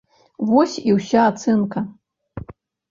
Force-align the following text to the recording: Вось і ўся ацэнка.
Вось 0.51 0.77
і 0.89 0.95
ўся 1.01 1.27
ацэнка. 1.33 1.79